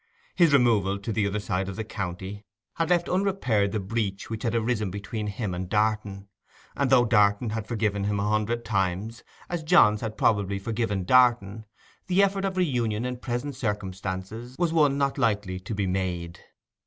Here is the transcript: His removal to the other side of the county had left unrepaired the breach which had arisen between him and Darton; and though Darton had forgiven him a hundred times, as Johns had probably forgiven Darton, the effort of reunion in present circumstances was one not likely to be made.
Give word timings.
His 0.33 0.51
removal 0.51 0.97
to 0.97 1.13
the 1.13 1.27
other 1.27 1.39
side 1.39 1.69
of 1.69 1.75
the 1.75 1.83
county 1.83 2.43
had 2.77 2.89
left 2.89 3.07
unrepaired 3.07 3.71
the 3.71 3.79
breach 3.79 4.31
which 4.31 4.41
had 4.41 4.55
arisen 4.55 4.89
between 4.89 5.27
him 5.27 5.53
and 5.53 5.69
Darton; 5.69 6.27
and 6.75 6.89
though 6.89 7.05
Darton 7.05 7.51
had 7.51 7.67
forgiven 7.67 8.05
him 8.05 8.19
a 8.19 8.27
hundred 8.27 8.65
times, 8.65 9.23
as 9.47 9.61
Johns 9.61 10.01
had 10.01 10.17
probably 10.17 10.57
forgiven 10.57 11.03
Darton, 11.03 11.65
the 12.07 12.23
effort 12.23 12.45
of 12.45 12.57
reunion 12.57 13.05
in 13.05 13.17
present 13.17 13.53
circumstances 13.55 14.55
was 14.57 14.73
one 14.73 14.97
not 14.97 15.19
likely 15.19 15.59
to 15.59 15.75
be 15.75 15.85
made. 15.85 16.39